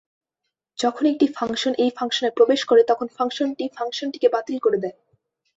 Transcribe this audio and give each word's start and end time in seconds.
যখন 0.79 1.03
একটি 1.05 1.25
ফাংশন 1.35 1.73
এই 1.83 1.91
ফাংশনে 1.97 2.29
প্রবেশ 2.29 2.61
করে, 2.65 2.81
তখন 2.83 3.07
ফাংশনটি 3.17 3.65
ফাংশনটিকে 3.77 4.27
বাতিল 4.29 4.57
করে 4.59 4.77
দেয়। 4.83 4.97